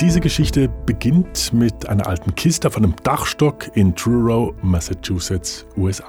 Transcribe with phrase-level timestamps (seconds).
[0.00, 6.04] Diese Geschichte beginnt mit einer alten Kiste auf einem Dachstock in Truro, Massachusetts, USA.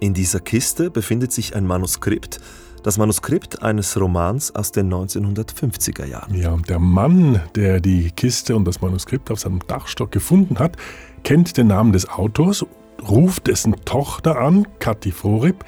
[0.00, 2.40] In dieser Kiste befindet sich ein Manuskript,
[2.82, 6.34] das Manuskript eines Romans aus den 1950er Jahren.
[6.34, 10.76] Ja, und der Mann, der die Kiste und das Manuskript auf seinem Dachstock gefunden hat,
[11.22, 12.64] kennt den Namen des Autors,
[13.06, 15.64] ruft dessen Tochter an, Kathi Frohrib,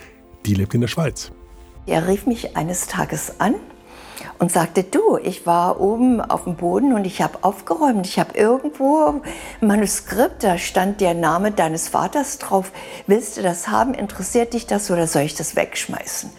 [0.47, 1.31] die lebt in der Schweiz.
[1.87, 3.55] Er rief mich eines Tages an
[4.39, 8.07] und sagte, du, ich war oben auf dem Boden und ich habe aufgeräumt.
[8.07, 9.23] Ich habe irgendwo ein
[9.67, 12.73] Manuskript, da stand der Name deines Vaters drauf.
[13.07, 13.95] Willst du das haben?
[13.95, 16.31] Interessiert dich das oder soll ich das wegschmeißen?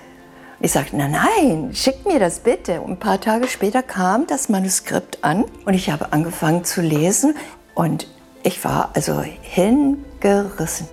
[0.64, 2.82] Ich sagte, nein, nein, schick mir das bitte.
[2.82, 7.36] Und ein paar Tage später kam das Manuskript an und ich habe angefangen zu lesen
[7.74, 8.08] und
[8.44, 10.88] ich war also hingerissen.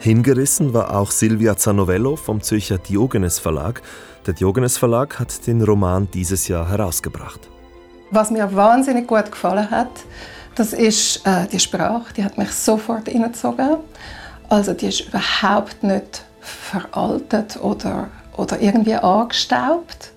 [0.00, 3.82] Hingerissen war auch Silvia Zanovello vom Zürcher Diogenes Verlag.
[4.26, 7.48] Der Diogenes Verlag hat den Roman dieses Jahr herausgebracht.
[8.12, 9.90] Was mir wahnsinnig gut gefallen hat,
[10.54, 12.14] das ist äh, die Sprache.
[12.16, 13.78] Die hat mich sofort hineingezogen.
[14.48, 20.12] Also die ist überhaupt nicht veraltet oder, oder irgendwie angestaubt.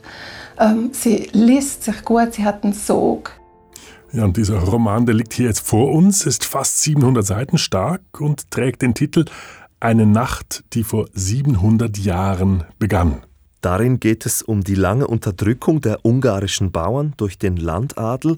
[0.59, 3.31] Ähm, sie liest sich gut, sie hat einen Sog.
[4.13, 8.01] Ja, und dieser Roman, der liegt hier jetzt vor uns, ist fast 700 Seiten stark
[8.19, 9.25] und trägt den Titel
[9.81, 13.23] eine Nacht, die vor 700 Jahren begann.
[13.61, 18.38] Darin geht es um die lange Unterdrückung der ungarischen Bauern durch den Landadel.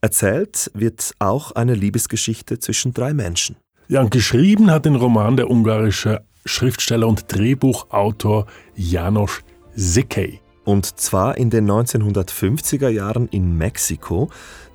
[0.00, 3.56] Erzählt wird auch eine Liebesgeschichte zwischen drei Menschen.
[3.88, 9.40] Ja, und geschrieben hat den Roman der ungarische Schriftsteller und Drehbuchautor Janos
[9.74, 10.40] Sekej.
[10.66, 14.28] Und zwar in den 1950er Jahren in Mexiko.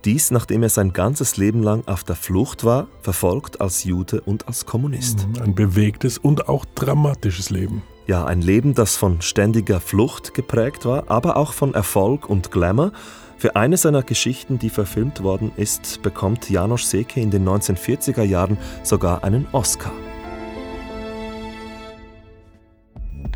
[0.05, 4.47] Dies, nachdem er sein ganzes Leben lang auf der Flucht war, verfolgt als Jude und
[4.47, 5.27] als Kommunist.
[5.27, 7.83] Mhm, ein bewegtes und auch dramatisches Leben.
[8.07, 12.93] Ja, ein Leben, das von ständiger Flucht geprägt war, aber auch von Erfolg und Glamour.
[13.37, 18.57] Für eine seiner Geschichten, die verfilmt worden ist, bekommt Janos Seke in den 1940er Jahren
[18.83, 19.91] sogar einen Oscar.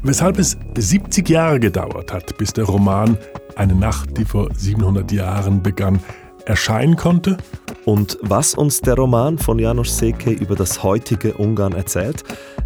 [0.07, 3.17] Weshalb es 70 Jahre gedauert hat, bis der Roman
[3.55, 5.99] Eine Nacht, die vor 700 Jahren begann,
[6.45, 7.38] erscheinen konnte.
[7.85, 12.23] Und was uns der Roman von Janos Seke über das heutige Ungarn erzählt,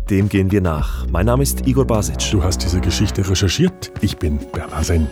[0.10, 1.08] dem gehen wir nach.
[1.08, 2.18] Mein Name ist Igor Basic.
[2.30, 3.90] Du hast diese Geschichte recherchiert.
[4.02, 5.08] Ich bin Bernhard Senn.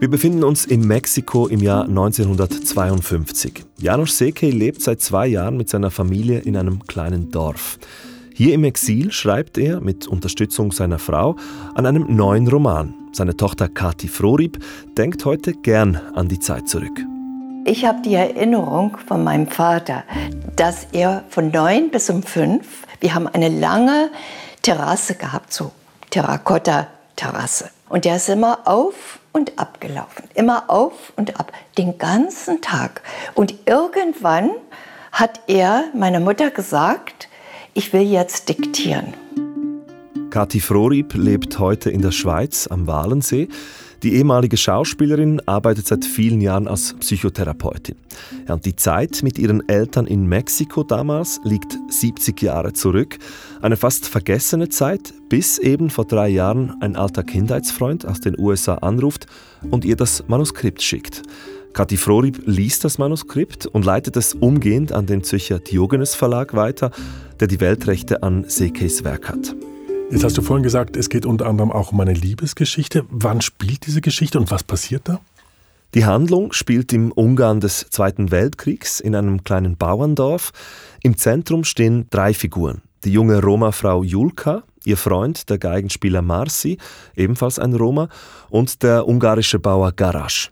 [0.00, 3.63] Wir befinden uns in Mexiko im Jahr 1952.
[3.78, 7.78] Janos Seke lebt seit zwei Jahren mit seiner Familie in einem kleinen Dorf.
[8.32, 11.36] Hier im Exil schreibt er mit Unterstützung seiner Frau
[11.74, 12.94] an einem neuen Roman.
[13.12, 14.58] Seine Tochter Kati Frohrib
[14.96, 17.00] denkt heute gern an die Zeit zurück.
[17.64, 20.04] Ich habe die Erinnerung von meinem Vater,
[20.56, 24.10] dass er von neun bis um fünf, wir haben eine lange
[24.62, 25.72] Terrasse gehabt, so
[26.10, 27.70] Terrakotta-Terrasse.
[27.88, 33.02] Und der ist immer auf und ab gelaufen, immer auf und ab, den ganzen Tag.
[33.34, 34.50] Und irgendwann
[35.12, 37.28] hat er meiner Mutter gesagt,
[37.74, 39.12] ich will jetzt diktieren.
[40.30, 43.48] Kathi Frohrib lebt heute in der Schweiz am Walensee.
[44.04, 47.94] Die ehemalige Schauspielerin arbeitet seit vielen Jahren als Psychotherapeutin.
[48.46, 53.16] Ja, die Zeit mit ihren Eltern in Mexiko damals liegt 70 Jahre zurück.
[53.62, 58.74] Eine fast vergessene Zeit, bis eben vor drei Jahren ein alter Kindheitsfreund aus den USA
[58.74, 59.24] anruft
[59.70, 61.22] und ihr das Manuskript schickt.
[61.72, 66.90] Kathi Frohrib liest das Manuskript und leitet es umgehend an den Zürcher Diogenes Verlag weiter,
[67.40, 69.56] der die Weltrechte an Sekes Werk hat.
[70.10, 73.04] Jetzt hast du vorhin gesagt, es geht unter anderem auch um eine Liebesgeschichte.
[73.10, 75.20] Wann spielt diese Geschichte und was passiert da?
[75.94, 80.52] Die Handlung spielt im Ungarn des Zweiten Weltkriegs in einem kleinen Bauerndorf.
[81.02, 82.82] Im Zentrum stehen drei Figuren.
[83.04, 86.78] Die junge Roma-Frau Julka, ihr Freund, der Geigenspieler Marci,
[87.16, 88.08] ebenfalls ein Roma,
[88.50, 90.50] und der ungarische Bauer Garasch.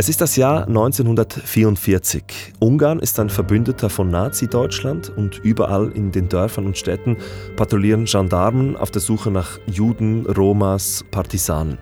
[0.00, 2.22] Es ist das Jahr 1944.
[2.60, 7.16] Ungarn ist ein Verbündeter von Nazi-Deutschland und überall in den Dörfern und Städten
[7.56, 11.78] patrouillieren Gendarmen auf der Suche nach Juden, Romas, Partisanen.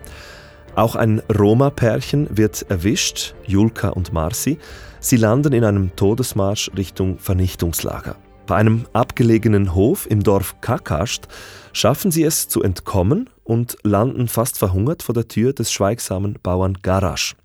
[0.76, 4.56] Auch ein Roma-Pärchen wird erwischt, Julka und Marci.
[4.98, 8.16] Sie landen in einem Todesmarsch Richtung Vernichtungslager.
[8.46, 11.28] Bei einem abgelegenen Hof im Dorf Kakast
[11.74, 16.78] schaffen sie es zu entkommen und landen fast verhungert vor der Tür des schweigsamen Bauern
[16.82, 17.37] Garasch.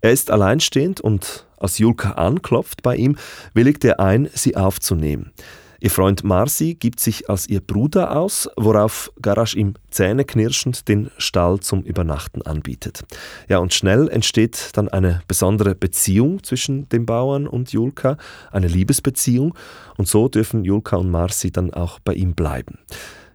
[0.00, 3.16] Er ist alleinstehend und als Julka anklopft bei ihm,
[3.52, 5.32] willigt er ein, sie aufzunehmen.
[5.80, 11.60] Ihr Freund Marci gibt sich als ihr Bruder aus, worauf Garasch ihm zähneknirschend den Stall
[11.60, 13.04] zum Übernachten anbietet.
[13.48, 18.16] Ja, und schnell entsteht dann eine besondere Beziehung zwischen dem Bauern und Julka,
[18.50, 19.54] eine Liebesbeziehung,
[19.96, 22.78] und so dürfen Julka und Marci dann auch bei ihm bleiben.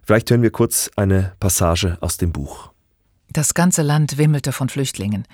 [0.06, 2.72] Vielleicht hören wir kurz eine Passage aus dem Buch.
[3.32, 5.26] Das ganze Land wimmelte von Flüchtlingen.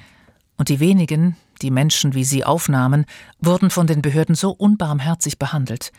[0.57, 3.06] Und die wenigen, die Menschen wie sie aufnahmen,
[3.39, 5.92] wurden von den Behörden so unbarmherzig behandelt,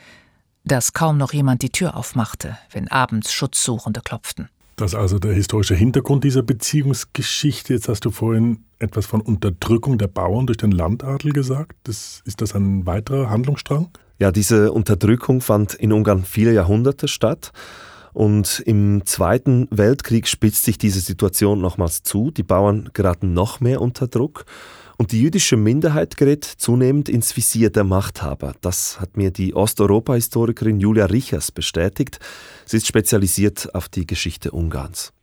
[0.65, 4.49] dass kaum noch jemand die Tür aufmachte, wenn abends Schutzsuchende klopften.
[4.77, 7.75] Das ist also der historische Hintergrund dieser Beziehungsgeschichte.
[7.75, 11.77] Jetzt hast du vorhin etwas von Unterdrückung der Bauern durch den Landadel gesagt.
[11.85, 13.91] Das, ist das ein weiterer Handlungsstrang?
[14.19, 17.53] Ja, diese Unterdrückung fand in Ungarn viele Jahrhunderte statt.
[18.13, 22.31] Und im Zweiten Weltkrieg spitzt sich diese Situation nochmals zu.
[22.31, 24.45] Die Bauern geraten noch mehr unter Druck.
[24.99, 28.55] Und die jüdische Minderheit gerät zunehmend ins Visier der Machthaber.
[28.61, 32.19] Das hat mir die Osteuropa-Historikerin Julia Richers bestätigt.
[32.67, 35.15] Sie ist spezialisiert auf die Geschichte Ungarns.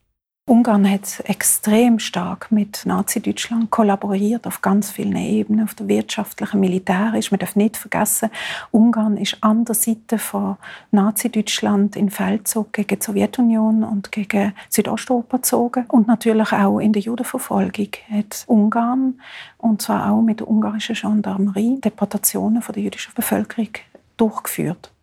[0.50, 7.34] Ungarn hat extrem stark mit Nazi-Deutschland kollaboriert auf ganz vielen Ebenen, auf der wirtschaftlichen, militärischen.
[7.34, 8.30] Man darf nicht vergessen,
[8.72, 10.56] Ungarn ist an der Seite von
[10.92, 15.84] Nazi-Deutschland in Feldzug gegen die Sowjetunion und gegen Südosteuropa gezogen.
[15.90, 19.20] Und natürlich auch in der Judenverfolgung hat Ungarn,
[19.58, 23.72] und zwar auch mit der ungarischen Gendarmerie, Deportationen von der jüdischen Bevölkerung
[24.16, 24.94] durchgeführt.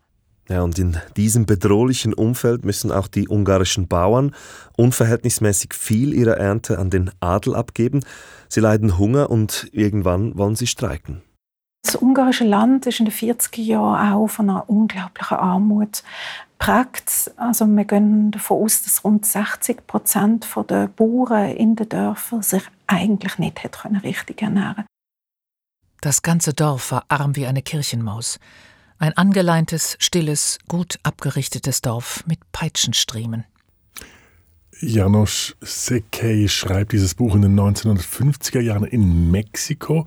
[0.49, 4.35] Ja, und in diesem bedrohlichen Umfeld müssen auch die ungarischen Bauern
[4.76, 8.00] unverhältnismäßig viel ihrer Ernte an den Adel abgeben.
[8.49, 11.23] Sie leiden Hunger und irgendwann wollen sie streiken.
[11.82, 16.02] Das ungarische Land ist in den 40er Jahren auch von einer unglaublichen Armut
[16.58, 17.31] prägt.
[17.37, 22.62] Also wir gehen davon aus, dass rund 60 Prozent der Bauern in den Dörfern sich
[22.87, 23.61] eigentlich nicht
[24.02, 24.88] richtig ernähren konnten.
[26.00, 28.38] Das ganze Dorf war arm wie eine Kirchenmaus.
[28.99, 33.44] Ein angeleintes, stilles, gut abgerichtetes Dorf mit Peitschenstriemen.
[34.81, 40.06] Janos Sekei schreibt dieses Buch in den 1950er Jahren in Mexiko.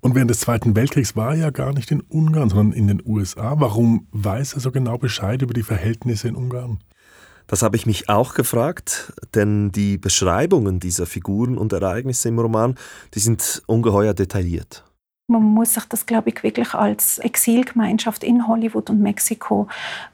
[0.00, 3.02] Und während des Zweiten Weltkriegs war er ja gar nicht in Ungarn, sondern in den
[3.04, 3.54] USA.
[3.58, 6.78] Warum weiß er so genau Bescheid über die Verhältnisse in Ungarn?
[7.46, 12.74] Das habe ich mich auch gefragt, denn die Beschreibungen dieser Figuren und Ereignisse im Roman,
[13.14, 14.84] die sind ungeheuer detailliert.
[15.28, 19.66] Man muss sich das, glaube ich, wirklich als Exilgemeinschaft in Hollywood und Mexiko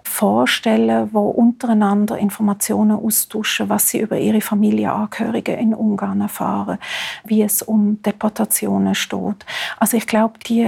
[0.02, 6.78] vorstellen, wo untereinander Informationen austauschen, was sie über ihre Familienangehörigen in Ungarn erfahren,
[7.26, 9.44] wie es um Deportationen steht.
[9.76, 10.62] Also ich glaube, die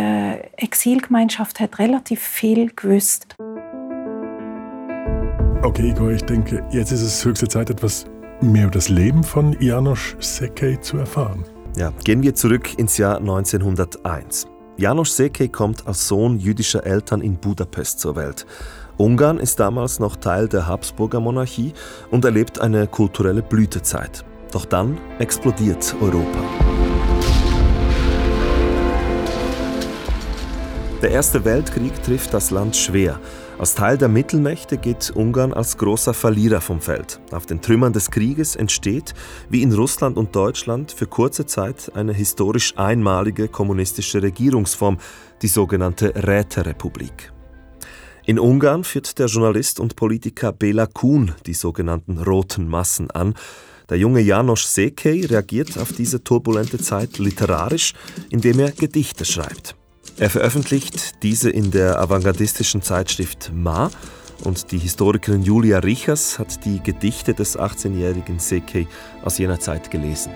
[0.58, 3.36] Exilgemeinschaft hat relativ viel gewusst.
[5.62, 8.04] Okay, Igor, ich denke, jetzt ist es höchste Zeit, etwas
[8.42, 11.46] mehr über das Leben von Janos Sekej zu erfahren.
[11.76, 14.46] Ja, gehen wir zurück ins Jahr 1901.
[14.76, 18.46] Janos Seke kommt als Sohn jüdischer Eltern in Budapest zur Welt.
[18.96, 21.72] Ungarn ist damals noch Teil der Habsburger Monarchie
[22.12, 24.24] und erlebt eine kulturelle Blütezeit.
[24.52, 26.38] Doch dann explodiert Europa.
[31.02, 33.18] Der Erste Weltkrieg trifft das Land schwer.
[33.56, 37.20] Als Teil der Mittelmächte geht Ungarn als großer Verlierer vom Feld.
[37.30, 39.14] Auf den Trümmern des Krieges entsteht,
[39.48, 44.98] wie in Russland und Deutschland, für kurze Zeit eine historisch einmalige kommunistische Regierungsform,
[45.40, 47.32] die sogenannte Räterepublik.
[48.26, 53.34] In Ungarn führt der Journalist und Politiker Bela Kuhn die sogenannten roten Massen an.
[53.88, 57.92] Der junge Janos Sekej reagiert auf diese turbulente Zeit literarisch,
[58.30, 59.76] indem er Gedichte schreibt.
[60.16, 63.90] Er veröffentlicht diese in der avantgardistischen Zeitschrift Ma
[64.44, 68.86] und die Historikerin Julia Richers hat die Gedichte des 18-jährigen Sekei
[69.22, 70.32] aus jener Zeit gelesen.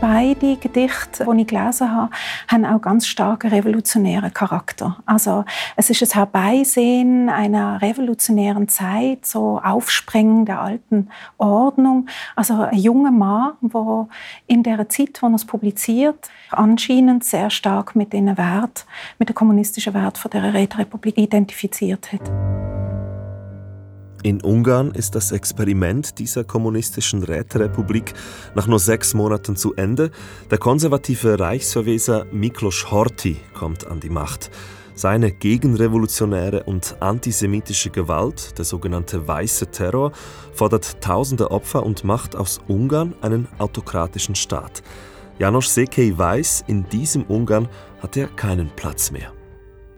[0.00, 2.10] Beide Gedichte, die ich gelesen habe,
[2.48, 4.98] haben auch ganz starken revolutionären Charakter.
[5.06, 5.44] Also
[5.76, 11.08] es ist das Herbeisehen einer revolutionären Zeit, so Aufsprengen der alten
[11.38, 12.06] Ordnung.
[12.36, 14.08] Also ein junger Mann, der
[14.46, 18.86] in der Zeit, wo er es publiziert, anscheinend sehr stark mit den Wert,
[19.18, 22.30] mit der kommunistischen Wert von der Räterepublik identifiziert hat.
[24.24, 28.14] In Ungarn ist das Experiment dieser kommunistischen Räterepublik
[28.54, 30.10] nach nur sechs Monaten zu Ende.
[30.50, 34.50] Der konservative Reichsverweser Miklos Horthy kommt an die Macht.
[34.94, 40.12] Seine gegenrevolutionäre und antisemitische Gewalt, der sogenannte Weiße Terror,
[40.54, 44.82] fordert tausende Opfer und macht aus Ungarn einen autokratischen Staat.
[45.38, 47.68] Janos Sekej weiß, in diesem Ungarn
[48.00, 49.33] hat er keinen Platz mehr.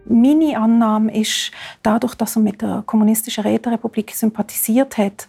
[0.09, 1.51] Meine Annahme ist,
[1.83, 5.27] dadurch, dass er mit der kommunistischen Räterepublik sympathisiert hat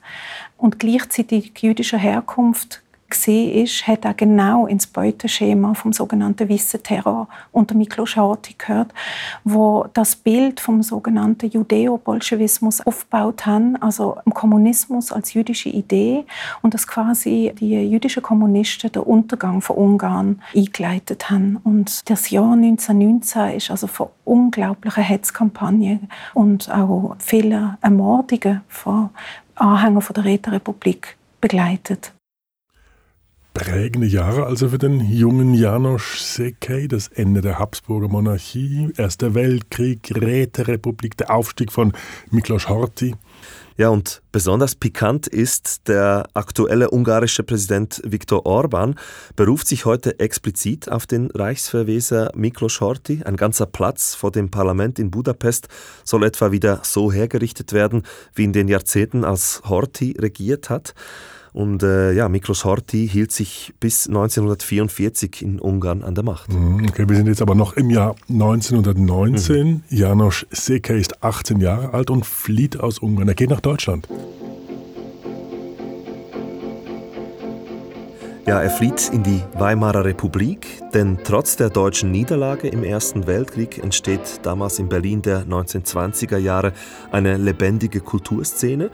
[0.57, 2.83] und gleichzeitig jüdischer Herkunft
[3.17, 8.93] ist, hat er genau ins Beuteschema vom sogenannten Wissen Terror unter Miklos Horthy gehört,
[9.45, 16.25] wo das Bild vom sogenannten Judeo-Bolschewismus aufgebaut haben, also im Kommunismus als jüdische Idee
[16.63, 21.59] und dass quasi die jüdischen Kommunisten den Untergang von Ungarn eingeleitet haben.
[21.65, 29.11] Und das Jahr 1919 ist also von unglaublichen Hetzkampagnen und auch vielen Ermordungen von
[29.55, 32.13] Anhänger der Räterepublik begleitet.
[33.59, 40.13] Prägende Jahre also für den jungen Janosch Sekej, das Ende der Habsburger Monarchie, Erster Weltkrieg,
[40.15, 41.93] Räterepublik, der Aufstieg von
[42.31, 43.17] Miklos Horthy.
[43.77, 48.95] Ja, und besonders pikant ist, der aktuelle ungarische Präsident Viktor Orban
[49.35, 53.25] beruft sich heute explizit auf den Reichsverweser Miklos Horthy.
[53.25, 55.67] Ein ganzer Platz vor dem Parlament in Budapest
[56.05, 58.05] soll etwa wieder so hergerichtet werden,
[58.37, 60.95] wie in den Jahrzehnten, als Horthy regiert hat.
[61.53, 66.53] Und äh, ja, Miklos Horthy hielt sich bis 1944 in Ungarn an der Macht.
[66.53, 69.69] Mhm, okay, wir sind jetzt aber noch im Jahr 1919.
[69.69, 69.83] Mhm.
[69.89, 73.29] Janosch Seke ist 18 Jahre alt und flieht aus Ungarn.
[73.29, 74.09] Er geht nach Deutschland.
[78.49, 83.77] Ja, er flieht in die Weimarer Republik, denn trotz der deutschen Niederlage im Ersten Weltkrieg
[83.77, 86.73] entsteht damals in Berlin der 1920er Jahre
[87.13, 88.91] eine lebendige Kulturszene.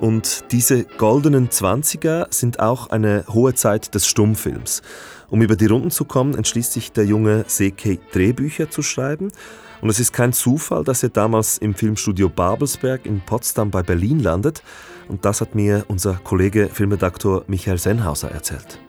[0.00, 4.82] Und diese goldenen Zwanziger sind auch eine hohe Zeit des Stummfilms.
[5.30, 9.32] Um über die Runden zu kommen, entschließt sich der junge Seke Drehbücher zu schreiben.
[9.80, 14.20] Und es ist kein Zufall, dass er damals im Filmstudio Babelsberg in Potsdam bei Berlin
[14.20, 14.62] landet.
[15.08, 18.80] Und das hat mir unser Kollege Filmredaktor Michael Senhauser erzählt.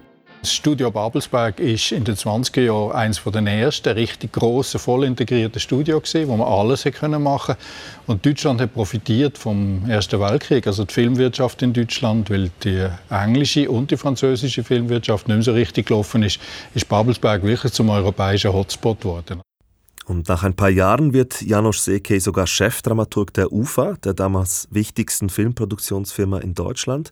[0.45, 5.59] Das Studio Babelsberg ist in den 20er Jahren eines der ersten richtig grossen, voll integrierten
[5.59, 7.57] Studios wo man alles machen konnte.
[8.05, 13.71] Und Deutschland hat profitiert vom Ersten Weltkrieg, also die Filmwirtschaft in Deutschland, weil die englische
[13.71, 16.39] und die französische Filmwirtschaft nicht mehr so richtig gelaufen ist,
[16.75, 19.41] ist Babelsberg wirklich zum europäischen Hotspot geworden.
[20.05, 25.29] Und nach ein paar Jahren wird Janos Sekej sogar Chefdramaturg der UFA, der damals wichtigsten
[25.29, 27.09] Filmproduktionsfirma in Deutschland.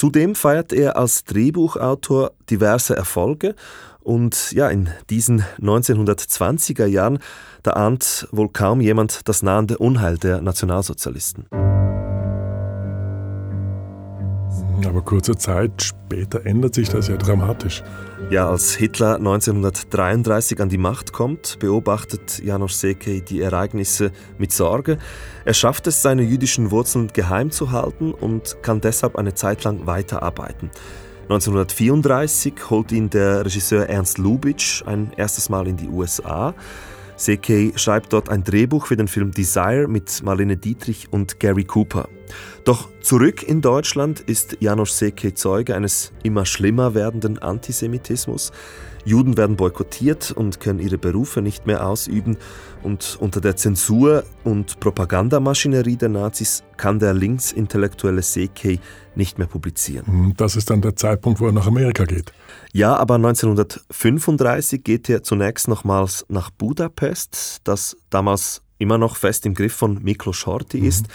[0.00, 3.54] Zudem feiert er als Drehbuchautor diverse Erfolge
[4.00, 7.18] und ja, in diesen 1920er Jahren,
[7.62, 11.79] da ahnt wohl kaum jemand das nahende Unheil der Nationalsozialisten.
[14.86, 17.82] Aber kurze Zeit später ändert sich das ja dramatisch.
[18.30, 24.98] Ja, als Hitler 1933 an die Macht kommt, beobachtet Janos Sekej die Ereignisse mit Sorge.
[25.44, 29.86] Er schafft es, seine jüdischen Wurzeln geheim zu halten und kann deshalb eine Zeit lang
[29.86, 30.70] weiterarbeiten.
[31.24, 36.54] 1934 holt ihn der Regisseur Ernst Lubitsch ein erstes Mal in die USA.
[37.16, 42.08] Sekei schreibt dort ein Drehbuch für den Film Desire mit Marlene Dietrich und Gary Cooper.
[42.64, 48.52] Doch zurück in Deutschland ist Janusz Sekei Zeuge eines immer schlimmer werdenden Antisemitismus.
[49.04, 52.36] Juden werden boykottiert und können ihre Berufe nicht mehr ausüben.
[52.82, 58.78] Und unter der Zensur und Propagandamaschinerie der Nazis kann der linksintellektuelle Sekei
[59.14, 60.06] nicht mehr publizieren.
[60.06, 62.32] Hm, das ist dann der Zeitpunkt, wo er nach Amerika geht.
[62.72, 69.54] Ja, aber 1935 geht er zunächst nochmals nach Budapest, das damals immer noch fest im
[69.54, 70.86] Griff von Miklos Horthy mhm.
[70.86, 71.06] ist.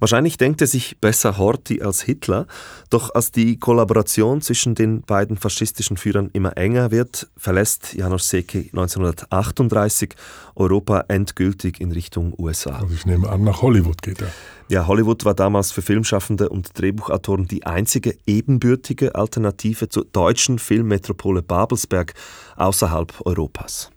[0.00, 2.46] Wahrscheinlich denkt er sich besser Horthy als Hitler,
[2.90, 8.70] doch als die Kollaboration zwischen den beiden faschistischen Führern immer enger wird, verlässt Janos Seki
[8.72, 10.14] 1938
[10.56, 12.80] Europa endgültig in Richtung USA.
[12.80, 14.28] Also ich nehme an, nach Hollywood geht er.
[14.68, 21.42] Ja, Hollywood war damals für Filmschaffende und Drehbuchautoren die einzige ebenbürtige Alternative zur deutschen Filmmetropole
[21.42, 22.14] Babelsberg
[22.56, 23.90] außerhalb Europas.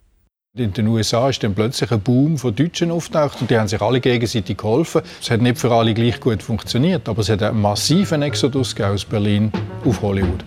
[0.58, 3.80] In den USA ist dann plötzlich ein Boom von Deutschen auftaucht und die haben sich
[3.80, 5.04] alle gegenseitig geholfen.
[5.22, 9.06] Es hat nicht für alle gleich gut funktioniert, aber es hat einen massiven Exodus aus
[9.06, 9.52] Berlin
[9.86, 10.44] auf Hollywood.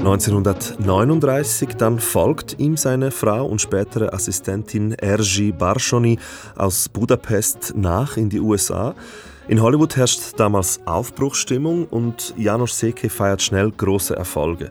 [0.00, 6.18] 1939 dann folgt ihm seine Frau und spätere Assistentin Ergi Barshoni
[6.54, 8.94] aus Budapest nach in die USA.
[9.48, 14.70] In Hollywood herrscht damals Aufbruchsstimmung und Janos Seke feiert schnell große Erfolge.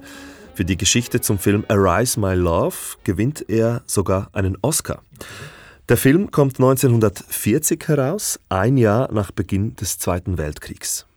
[0.61, 5.01] Für die Geschichte zum Film Arise My Love gewinnt er sogar einen Oscar.
[5.89, 11.07] Der Film kommt 1940 heraus, ein Jahr nach Beginn des Zweiten Weltkriegs.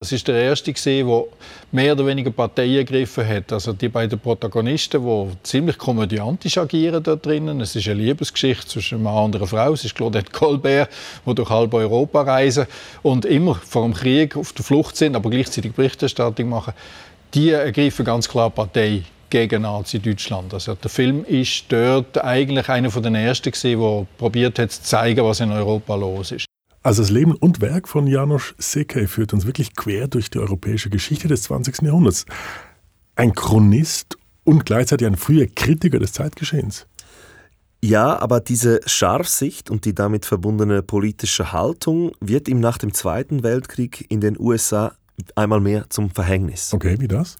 [0.00, 1.24] Das ist der erste der
[1.72, 3.52] mehr oder weniger Partei ergriffen hat.
[3.52, 7.60] Also die beiden Protagonisten, die ziemlich komödiantisch agieren da drinnen.
[7.60, 9.74] Es ist eine Liebesgeschichte zwischen einem Mann und einer Frau.
[9.74, 10.88] Es ist Claudette Colbert,
[11.26, 12.66] die durch halb Europa reisen
[13.02, 16.72] und immer vor dem Krieg auf der Flucht sind, aber gleichzeitig Berichterstattung machen
[17.34, 20.54] die ergreifen ganz klar Partei gegen Nazi-Deutschland.
[20.54, 24.82] Also der Film ist dort eigentlich einer von den ersten gewesen, der probiert hat zu
[24.82, 26.46] zeigen, was in Europa los ist.
[26.82, 30.88] Also das Leben und Werk von Janusz Sekej führt uns wirklich quer durch die europäische
[30.88, 31.82] Geschichte des 20.
[31.82, 32.26] Jahrhunderts.
[33.16, 36.86] Ein Chronist und gleichzeitig ein früher Kritiker des Zeitgeschehens.
[37.82, 43.42] Ja, aber diese Scharfsicht und die damit verbundene politische Haltung wird ihm nach dem Zweiten
[43.42, 44.94] Weltkrieg in den USA
[45.34, 46.72] einmal mehr zum Verhängnis.
[46.72, 47.36] Okay, wie das?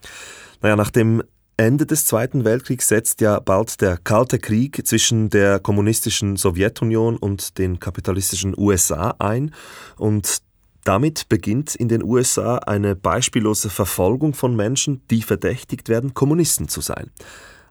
[0.62, 1.22] Naja, nach dem
[1.58, 7.58] Ende des Zweiten Weltkriegs setzt ja bald der Kalte Krieg zwischen der kommunistischen Sowjetunion und
[7.58, 9.54] den kapitalistischen USA ein.
[9.96, 10.42] Und
[10.86, 16.80] Damit beginnt in den USA eine beispiellose Verfolgung von Menschen, die verdächtigt werden, Kommunisten zu
[16.80, 17.10] sein.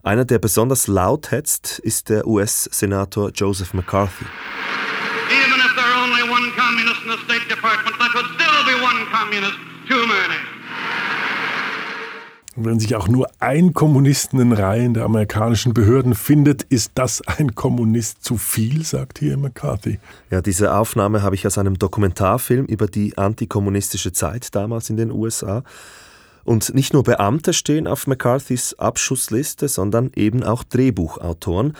[0.03, 4.25] Einer, der besonders laut hetzt, ist der US-Senator Joseph McCarthy.
[5.31, 8.83] Even if there are only one communist in the State Department, there could still be
[8.83, 9.74] one communist.
[12.57, 17.21] Wenn sich auch nur ein Kommunist in den Reihen der amerikanischen Behörden findet, ist das
[17.27, 19.99] ein Kommunist zu viel, sagt hier McCarthy.
[20.31, 25.11] Ja, diese Aufnahme habe ich aus einem Dokumentarfilm über die antikommunistische Zeit damals in den
[25.11, 25.63] USA.
[26.45, 31.73] Und nicht nur Beamte stehen auf McCarthys Abschussliste, sondern eben auch Drehbuchautoren.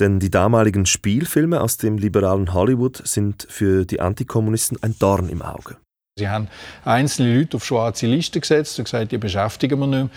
[0.00, 5.40] Denn die damaligen Spielfilme aus dem liberalen Hollywood sind für die Antikommunisten ein Dorn im
[5.40, 5.78] Auge.
[6.20, 6.48] Sie haben
[6.84, 10.10] einzelne Leute auf schwarze Listen gesetzt und gesagt, die beschäftigen wir nicht mehr.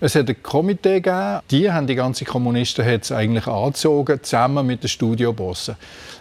[0.00, 4.88] Es hat ein Komitee gegeben, die haben die ganzen Kommunisten eigentlich angezogen, zusammen mit den
[4.88, 5.74] Studiobossen.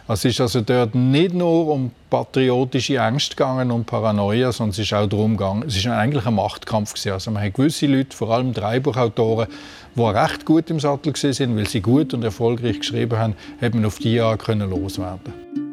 [0.09, 4.93] Es ist also dort nicht nur um patriotische Ängste gegangen und Paranoia, sondern es ist
[4.93, 7.11] auch darum gegangen, es ist eigentlich ein Machtkampf gewesen.
[7.13, 9.47] Also man hat gewisse Leute, vor allem Drehbuchautoren,
[9.95, 13.85] die recht gut im Sattel waren, weil sie gut und erfolgreich geschrieben haben, hat man
[13.85, 15.66] auf die Jahre können loswerden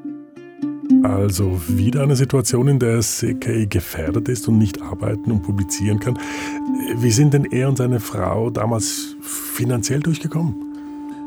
[1.03, 6.19] also wieder eine Situation, in der CK gefährdet ist und nicht arbeiten und publizieren kann.
[6.97, 10.55] Wie sind denn er und seine Frau damals finanziell durchgekommen?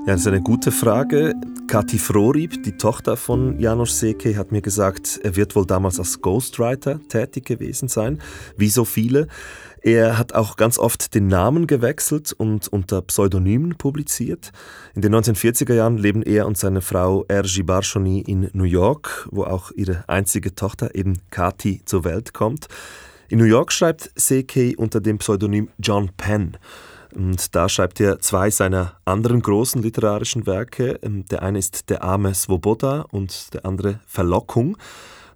[0.06, 1.34] Ja, das ist eine gute Frage.
[1.68, 6.22] Kati Frorib, die Tochter von Janos Seke, hat mir gesagt, er wird wohl damals als
[6.22, 8.20] Ghostwriter tätig gewesen sein,
[8.56, 9.28] wie so viele.
[9.88, 14.51] Er hat auch ganz oft den Namen gewechselt und unter Pseudonymen publiziert.
[14.96, 19.46] In den 1940er Jahren leben er und seine Frau Ergi Barshoni in New York, wo
[19.46, 22.67] auch ihre einzige Tochter, eben Kati, zur Welt kommt.
[23.29, 26.58] In New York schreibt Sekei unter dem Pseudonym John Penn.
[27.15, 31.00] Und da schreibt er zwei seiner anderen großen literarischen Werke.
[31.01, 34.75] Der eine ist Der arme Svoboda und der andere Verlockung.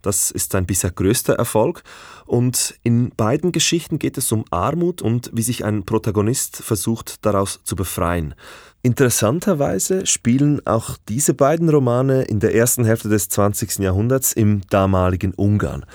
[0.02, 1.84] Das ist sein bisher größter Erfolg.
[2.26, 7.60] Und in beiden Geschichten geht es um Armut und wie sich ein Protagonist versucht, daraus
[7.64, 8.36] zu befreien.
[8.84, 13.80] Interessanterweise spielen auch diese beiden Romane in der ersten Hälfte des 20.
[13.80, 15.86] Jahrhunderts im damaligen Ungarn.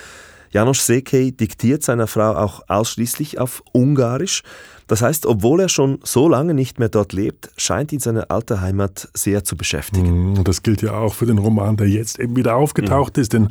[0.51, 4.43] Janos Sekei diktiert seiner Frau auch ausschließlich auf Ungarisch.
[4.87, 8.61] Das heißt, obwohl er schon so lange nicht mehr dort lebt, scheint ihn seine alte
[8.61, 10.31] Heimat sehr zu beschäftigen.
[10.31, 13.21] Mhm, das gilt ja auch für den Roman, der jetzt eben wieder aufgetaucht mhm.
[13.21, 13.49] ist, denn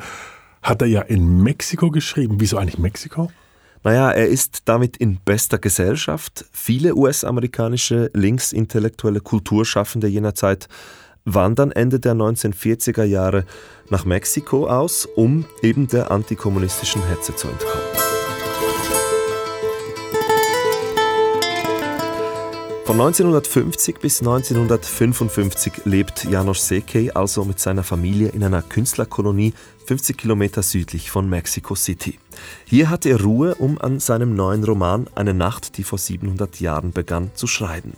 [0.67, 2.37] hat er ja in Mexiko geschrieben.
[2.41, 3.31] Wieso eigentlich Mexiko?
[3.85, 6.45] Naja, er ist damit in bester Gesellschaft.
[6.51, 10.69] Viele US-amerikanische linksintellektuelle Kulturschaffende jener Zeit
[11.25, 13.45] wandern Ende der 1940er Jahre
[13.91, 18.06] nach Mexiko aus, um eben der antikommunistischen Hetze zu entkommen.
[22.87, 29.55] Von 1950 bis 1955 lebt Janos Sekei also mit seiner Familie in einer Künstlerkolonie
[29.87, 32.21] 50 Kilometer südlich von Mexico City.
[32.65, 36.93] Hier hat er Ruhe, um an seinem neuen Roman Eine Nacht, die vor 700 Jahren
[36.93, 37.95] begann, zu schreiben.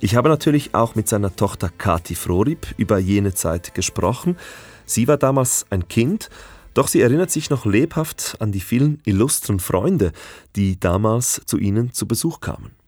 [0.00, 4.36] Ich habe natürlich auch mit seiner Tochter Kati Frorib über jene Zeit gesprochen.
[4.84, 6.28] Sie war damals ein Kind,
[6.74, 10.12] doch sie erinnert sich noch lebhaft an die vielen illustren Freunde,
[10.56, 12.79] die damals zu ihnen zu Besuch kamen.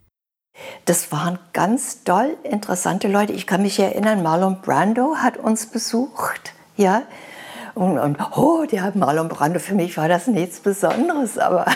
[0.84, 3.32] Das waren ganz toll interessante Leute.
[3.32, 6.54] Ich kann mich erinnern, Marlon Brando hat uns besucht.
[6.76, 7.02] Ja,
[7.74, 11.66] und, und oh, der Marlon Brando, für mich war das nichts Besonderes, aber,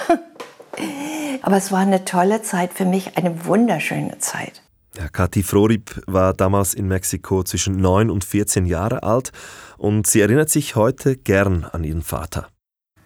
[1.43, 4.63] aber es war eine tolle Zeit für mich, eine wunderschöne Zeit.
[4.97, 9.31] Ja, Kathi Frorib war damals in Mexiko zwischen 9 und 14 Jahre alt
[9.77, 12.49] und sie erinnert sich heute gern an ihren Vater.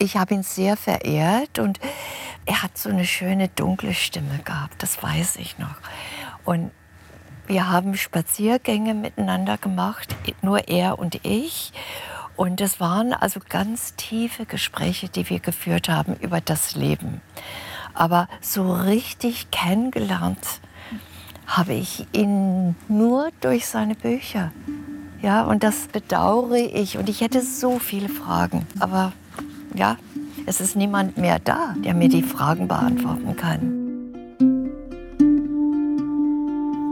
[0.03, 1.79] Ich habe ihn sehr verehrt und
[2.47, 5.75] er hat so eine schöne dunkle Stimme gehabt, das weiß ich noch.
[6.47, 6.71] Und
[7.47, 11.75] wir haben Spaziergänge miteinander gemacht, nur er und ich.
[12.35, 17.21] Und es waren also ganz tiefe Gespräche, die wir geführt haben über das Leben.
[17.93, 20.61] Aber so richtig kennengelernt
[21.47, 24.51] habe ich ihn nur durch seine Bücher.
[25.21, 26.97] Ja, und das bedauere ich.
[26.97, 28.67] Und ich hätte so viele Fragen.
[28.79, 29.13] Aber
[29.75, 29.97] ja,
[30.47, 33.81] es ist niemand mehr da, der mir die Fragen beantworten kann.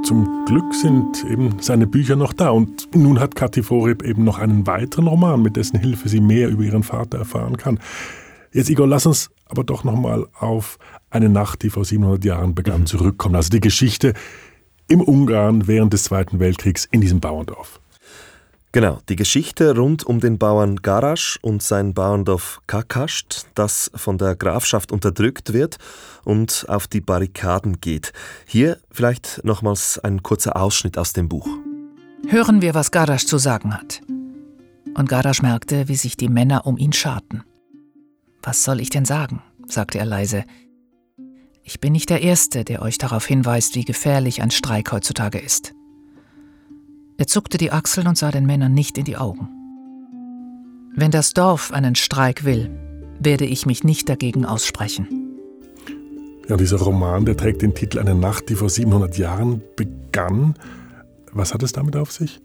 [0.04, 2.50] Zum Glück sind eben seine Bücher noch da.
[2.50, 6.48] Und nun hat Kathi Vorib eben noch einen weiteren Roman, mit dessen Hilfe sie mehr
[6.48, 7.78] über ihren Vater erfahren kann.
[8.52, 10.78] Jetzt, Igor, lass uns aber doch nochmal auf
[11.10, 12.86] eine Nacht, die vor 700 Jahren begann, mhm.
[12.86, 13.36] zurückkommen.
[13.36, 14.14] Also die Geschichte
[14.88, 17.80] im Ungarn während des Zweiten Weltkriegs in diesem Bauerndorf.
[18.70, 24.36] Genau, die Geschichte rund um den Bauern Garasch und sein Bauerndorf Kakascht, das von der
[24.36, 25.78] Grafschaft unterdrückt wird
[26.24, 28.12] und auf die Barrikaden geht.
[28.46, 31.48] Hier vielleicht nochmals ein kurzer Ausschnitt aus dem Buch.
[32.26, 34.02] Hören wir, was Garasch zu sagen hat.
[34.94, 37.44] Und Garasch merkte, wie sich die Männer um ihn scharten.
[38.42, 39.42] Was soll ich denn sagen?
[39.66, 40.44] sagte er leise.
[41.62, 45.74] Ich bin nicht der Erste, der euch darauf hinweist, wie gefährlich ein Streik heutzutage ist.
[47.20, 49.48] Er zuckte die Achseln und sah den Männern nicht in die Augen.
[50.94, 52.70] Wenn das Dorf einen Streik will,
[53.18, 55.08] werde ich mich nicht dagegen aussprechen.
[56.48, 60.54] Ja, dieser Roman, der trägt den Titel Eine Nacht, die vor 700 Jahren begann.
[61.32, 62.40] Was hat es damit auf sich?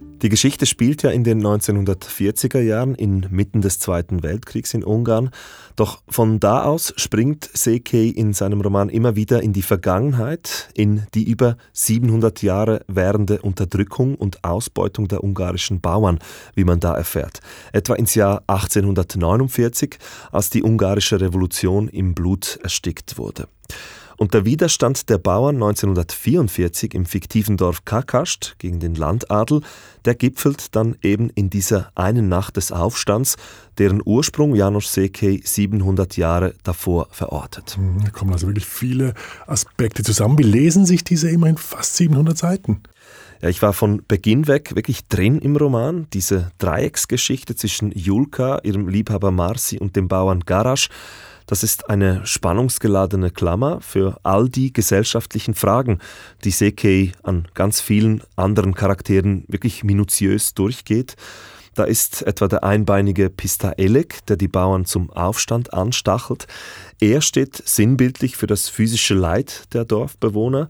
[0.00, 5.30] Die Geschichte spielt ja in den 1940er Jahren inmitten des Zweiten Weltkriegs in Ungarn.
[5.74, 11.06] Doch von da aus springt Sekei in seinem Roman immer wieder in die Vergangenheit, in
[11.14, 16.18] die über 700 Jahre währende Unterdrückung und Ausbeutung der ungarischen Bauern,
[16.54, 17.40] wie man da erfährt.
[17.72, 19.98] Etwa ins Jahr 1849,
[20.32, 23.48] als die ungarische Revolution im Blut erstickt wurde.
[24.16, 29.60] Und der Widerstand der Bauern 1944 im fiktiven Dorf Kakast gegen den Landadel,
[30.04, 33.36] der gipfelt dann eben in dieser einen Nacht des Aufstands,
[33.78, 37.76] deren Ursprung Janusz Sekej 700 Jahre davor verortet.
[37.76, 39.12] Hm, da kommen also wirklich viele
[39.46, 40.38] Aspekte zusammen.
[40.38, 42.82] Wie lesen sich diese immerhin fast 700 Seiten?
[43.42, 46.06] Ja, ich war von Beginn weg wirklich drin im Roman.
[46.14, 50.88] Diese Dreiecksgeschichte zwischen Julka, ihrem Liebhaber Marci und dem Bauern Garasch
[51.46, 56.00] das ist eine spannungsgeladene Klammer für all die gesellschaftlichen Fragen,
[56.44, 61.16] die Sekei an ganz vielen anderen Charakteren wirklich minutiös durchgeht.
[61.74, 66.46] Da ist etwa der einbeinige Pista Elek, der die Bauern zum Aufstand anstachelt.
[67.00, 70.68] Er steht sinnbildlich für das physische Leid der Dorfbewohner.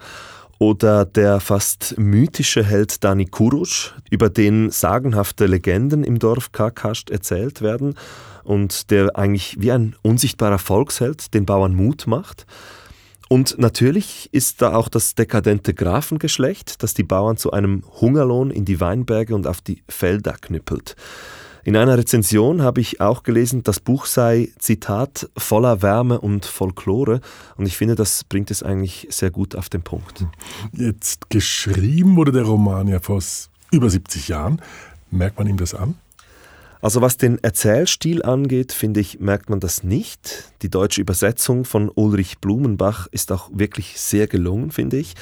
[0.59, 7.61] Oder der fast mythische Held Dani Kurusch, über den sagenhafte Legenden im Dorf Kakast erzählt
[7.61, 7.95] werden
[8.42, 12.47] und der eigentlich wie ein unsichtbarer Volksheld den Bauern Mut macht.
[13.29, 18.64] Und natürlich ist da auch das dekadente Grafengeschlecht, das die Bauern zu einem Hungerlohn in
[18.64, 20.95] die Weinberge und auf die Felder knüppelt.
[21.66, 27.20] In einer Rezension habe ich auch gelesen, das Buch sei, Zitat, voller Wärme und Folklore.
[27.57, 30.26] Und ich finde, das bringt es eigentlich sehr gut auf den Punkt.
[30.72, 33.20] Jetzt geschrieben wurde der Roman ja vor
[33.72, 34.62] über 70 Jahren.
[35.11, 35.96] Merkt man ihm das an?
[36.83, 40.52] Also was den Erzählstil angeht, finde ich, merkt man das nicht.
[40.62, 45.16] Die deutsche Übersetzung von Ulrich Blumenbach ist auch wirklich sehr gelungen, finde ich.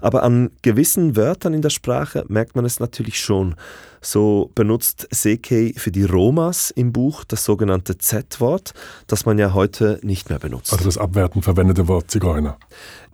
[0.00, 3.54] Aber an gewissen Wörtern in der Sprache merkt man es natürlich schon.
[4.00, 8.72] So benutzt Sekei für die Romas im Buch das sogenannte Z-Wort,
[9.08, 10.72] das man ja heute nicht mehr benutzt.
[10.72, 12.58] Also das abwertend verwendete Wort Zigeuner.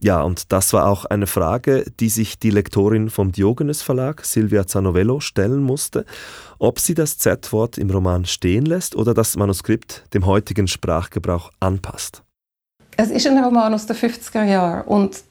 [0.00, 4.66] Ja, und das war auch eine Frage, die sich die Lektorin vom Diogenes Verlag, Silvia
[4.66, 6.04] Zanovello, stellen musste,
[6.58, 12.22] ob sie das Z-Wort im Roman stehen lässt oder das Manuskript dem heutigen Sprachgebrauch anpasst.
[12.96, 15.24] Es ist ein Roman aus den 50er Jahren und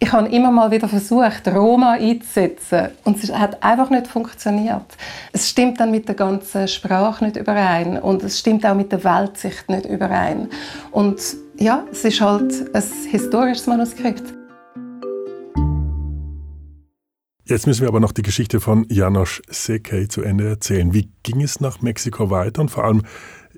[0.00, 4.96] ich habe immer mal wieder versucht, Roma einzusetzen und es hat einfach nicht funktioniert.
[5.32, 9.02] Es stimmt dann mit der ganzen Sprache nicht überein und es stimmt auch mit der
[9.02, 10.48] Weltsicht nicht überein.
[10.92, 11.20] Und
[11.58, 14.22] ja, es ist halt ein historisches Manuskript.
[17.44, 20.92] Jetzt müssen wir aber noch die Geschichte von Janosch Sekei zu Ende erzählen.
[20.92, 23.02] Wie ging es nach Mexiko weiter und vor allem,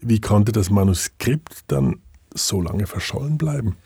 [0.00, 2.00] wie konnte das Manuskript dann
[2.32, 3.76] so lange verschollen bleiben?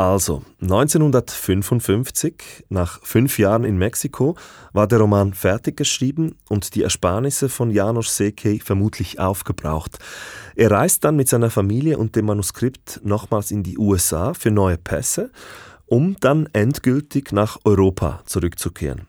[0.00, 4.36] Also, 1955, nach fünf Jahren in Mexiko,
[4.72, 9.98] war der Roman fertig geschrieben und die Ersparnisse von Janos Sekei vermutlich aufgebraucht.
[10.54, 14.78] Er reist dann mit seiner Familie und dem Manuskript nochmals in die USA für neue
[14.78, 15.32] Pässe,
[15.86, 19.08] um dann endgültig nach Europa zurückzukehren.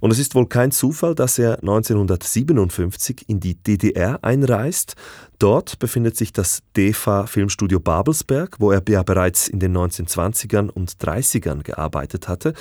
[0.00, 4.94] Und es ist wohl kein Zufall, dass er 1957 in die DDR einreist.
[5.38, 10.92] Dort befindet sich das DEFA Filmstudio Babelsberg, wo er ja bereits in den 1920ern und
[10.92, 12.54] 30ern gearbeitet hatte.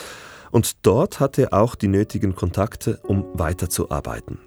[0.52, 4.40] Und dort hatte er auch die nötigen Kontakte, um weiterzuarbeiten.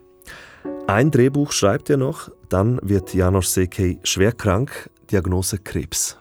[0.86, 6.18] Ein Drehbuch schreibt er noch, dann wird Janos Sekei schwer krank, Diagnose Krebs.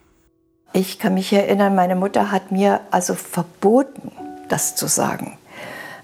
[0.73, 4.11] Ich kann mich erinnern, meine Mutter hat mir also verboten,
[4.47, 5.37] das zu sagen.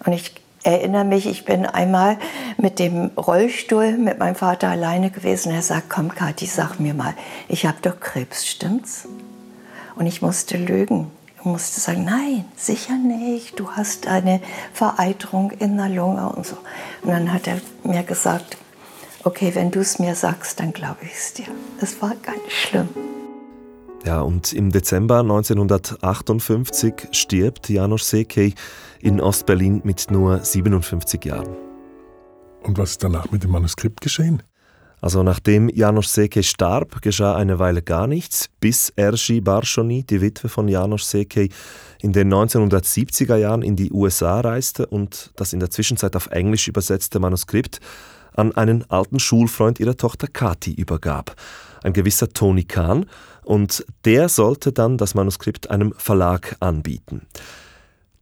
[0.05, 0.33] Und ich
[0.67, 2.17] erinnere mich, ich bin einmal
[2.57, 5.51] mit dem Rollstuhl mit meinem Vater alleine gewesen.
[5.51, 7.13] Er sagt, komm Kathi, sag mir mal,
[7.47, 9.07] ich habe doch Krebs, stimmt's?
[9.95, 11.09] Und ich musste lügen.
[11.39, 13.57] Ich musste sagen, nein, sicher nicht.
[13.57, 14.41] Du hast eine
[14.73, 16.57] Vereiterung in der Lunge und so.
[17.01, 18.57] Und dann hat er mir gesagt,
[19.23, 21.47] okay, wenn du es mir sagst, dann glaube ich es dir.
[21.79, 22.89] Das war ganz schlimm.
[24.05, 28.53] Ja, und im Dezember 1958 stirbt Janusz Sekej
[29.01, 31.55] in Ostberlin mit nur 57 Jahren.
[32.63, 34.43] Und was ist danach mit dem Manuskript geschehen?
[34.99, 40.49] Also nachdem Janos Sekej starb, geschah eine Weile gar nichts, bis Ergi Barshoni, die Witwe
[40.49, 41.49] von Janos Sekej,
[42.01, 46.67] in den 1970er Jahren in die USA reiste und das in der Zwischenzeit auf Englisch
[46.67, 47.79] übersetzte Manuskript
[48.33, 51.35] an einen alten Schulfreund ihrer Tochter Kati übergab.
[51.83, 53.05] ein gewisser Tony Kahn,
[53.43, 57.21] und der sollte dann das Manuskript einem Verlag anbieten.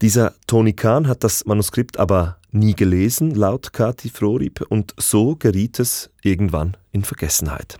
[0.01, 5.79] Dieser Tony Kahn hat das Manuskript aber nie gelesen, laut Kati Frorib, und so geriet
[5.79, 7.77] es irgendwann in Vergessenheit.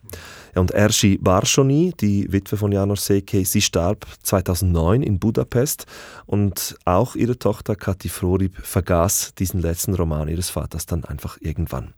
[0.55, 5.85] Und Ershi Barshoni, die Witwe von Janos Seke, sie starb 2009 in Budapest
[6.25, 11.93] und auch ihre Tochter Kati Frorib vergaß diesen letzten Roman ihres Vaters dann einfach irgendwann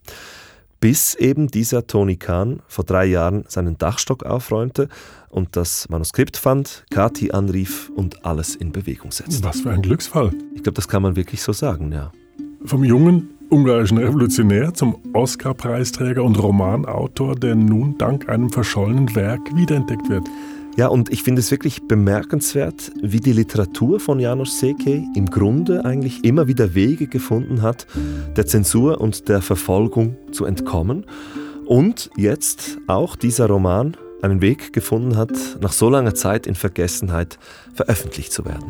[0.79, 4.89] bis eben dieser Tony Kahn vor drei Jahren seinen Dachstock aufräumte
[5.29, 9.43] und das Manuskript fand, Kati anrief und alles in Bewegung setzte.
[9.43, 10.31] Was für ein Glücksfall.
[10.55, 12.11] Ich glaube, das kann man wirklich so sagen, ja.
[12.65, 20.09] Vom jungen ungarischen Revolutionär zum Oscar-Preisträger und Romanautor, der nun dank einem verschollenen Werk wiederentdeckt
[20.09, 20.27] wird.
[20.77, 25.83] Ja, und ich finde es wirklich bemerkenswert, wie die Literatur von Janos Seke im Grunde
[25.83, 27.87] eigentlich immer wieder Wege gefunden hat,
[28.35, 31.07] der Zensur und der Verfolgung zu entkommen.
[31.65, 37.39] Und jetzt auch dieser Roman einen Weg gefunden hat, nach so langer Zeit in Vergessenheit
[37.73, 38.67] veröffentlicht zu werden.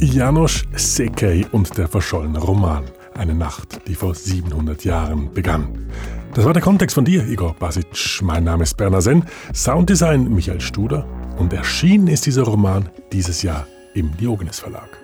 [0.00, 2.84] Janos Sekei und der verschollene Roman.
[3.14, 5.90] Eine Nacht, die vor 700 Jahren begann.
[6.34, 7.86] Das war der Kontext von dir, Igor Basic.
[8.22, 11.06] Mein Name ist Berner Senn, Sounddesign Michael Studer
[11.38, 15.01] und erschienen ist dieser Roman dieses Jahr im Diogenes Verlag.